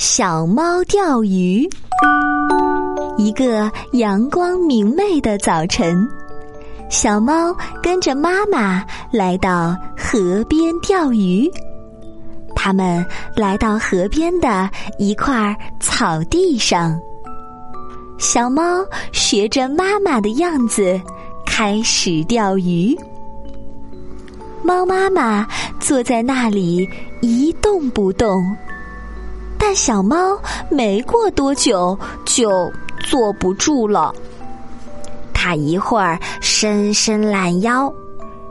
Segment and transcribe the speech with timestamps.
[0.00, 1.68] 小猫钓鱼。
[3.18, 6.08] 一个阳光明媚的早晨，
[6.88, 8.82] 小猫跟着妈妈
[9.12, 11.46] 来到河边钓鱼。
[12.56, 13.04] 他们
[13.36, 16.98] 来到河边的一块草地上，
[18.18, 18.82] 小猫
[19.12, 20.98] 学着妈妈的样子
[21.44, 22.96] 开始钓鱼。
[24.62, 25.46] 猫妈妈
[25.78, 26.88] 坐在那里
[27.20, 28.42] 一动不动。
[29.60, 30.16] 但小猫
[30.70, 34.12] 没过多久就坐不住了，
[35.34, 37.92] 它一会儿伸伸懒腰，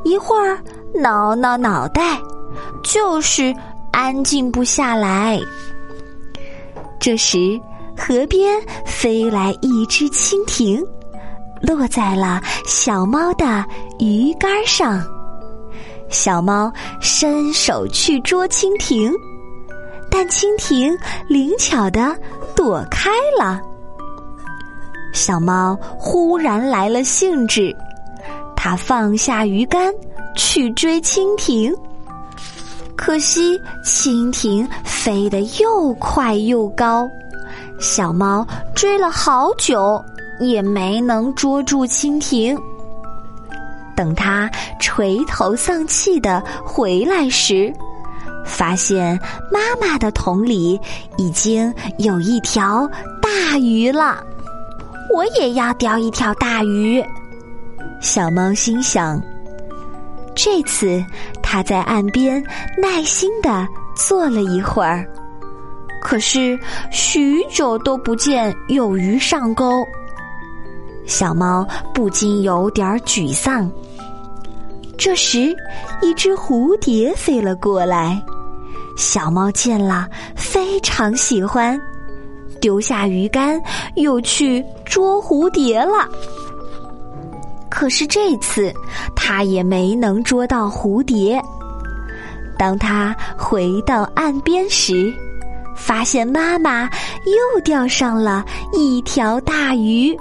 [0.03, 0.57] 一会儿
[0.93, 2.19] 挠挠脑袋，
[2.83, 3.53] 就是
[3.91, 5.39] 安静不下来。
[6.99, 7.59] 这时，
[7.97, 10.81] 河边飞来一只蜻蜓，
[11.59, 13.65] 落在了小猫的
[13.97, 15.03] 鱼竿上。
[16.07, 19.11] 小猫伸手去捉蜻蜓。
[20.09, 22.15] 但蜻蜓灵巧的
[22.55, 23.59] 躲开了。
[25.13, 27.75] 小猫忽然来了兴致，
[28.55, 29.93] 它放下鱼竿
[30.35, 31.73] 去追蜻蜓。
[32.95, 37.07] 可惜蜻蜓飞得又快又高，
[37.79, 40.03] 小猫追了好久
[40.39, 42.57] 也没能捉住蜻蜓。
[43.95, 47.73] 等它垂头丧气的回来时，
[48.49, 49.17] 发现
[49.51, 50.77] 妈妈的桶里
[51.17, 52.89] 已经有一条
[53.21, 54.21] 大鱼了，
[55.13, 57.01] 我也要钓一条大鱼。
[58.01, 59.21] 小猫心想。
[60.35, 61.03] 这次，
[61.43, 62.41] 它在岸边
[62.81, 65.05] 耐心的坐了一会儿，
[66.01, 66.57] 可是
[66.91, 69.83] 许久都不见有鱼上钩。
[71.05, 73.69] 小猫不禁有点沮丧。
[74.97, 75.55] 这时，
[76.01, 78.21] 一只蝴蝶飞了过来。
[78.99, 81.79] 小猫见了，非常喜欢，
[82.59, 83.57] 丢下鱼竿，
[83.95, 86.05] 又去捉蝴蝶了。
[87.69, 88.73] 可是这次，
[89.15, 91.41] 它也没能捉到蝴蝶。
[92.57, 95.13] 当它回到岸边时，
[95.77, 96.83] 发现妈妈
[97.25, 100.13] 又钓上了一条大鱼。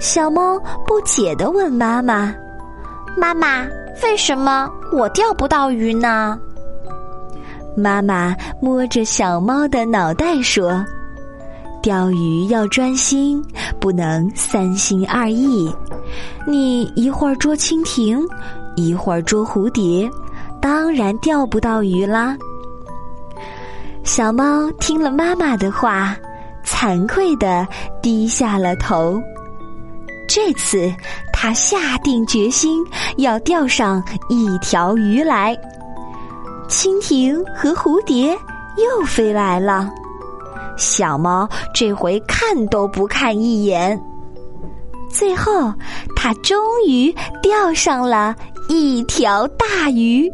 [0.00, 2.34] 小猫不解的问妈妈
[3.18, 3.66] ：“妈妈，
[4.02, 6.40] 为什么我钓不到鱼呢？”
[7.76, 10.84] 妈妈摸着小猫的脑袋说
[11.82, 13.42] ：“钓鱼要专心，
[13.80, 15.72] 不能三心二意。
[16.46, 18.20] 你一会儿捉蜻蜓，
[18.76, 20.10] 一会儿捉蝴蝶，
[20.60, 22.36] 当然钓不到鱼啦。”
[24.02, 26.16] 小猫听了妈妈的话，
[26.64, 27.66] 惭愧的
[28.02, 29.22] 低下了头。
[30.28, 30.92] 这次，
[31.32, 32.84] 它下定决心
[33.16, 35.56] 要钓上一条鱼来。
[36.70, 38.30] 蜻蜓和蝴蝶
[38.76, 39.90] 又飞来了，
[40.76, 44.00] 小猫这回看都不看一眼。
[45.10, 45.74] 最后，
[46.14, 48.34] 它终于钓上了
[48.68, 50.30] 一条大鱼。